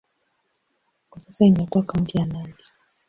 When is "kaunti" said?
1.83-2.17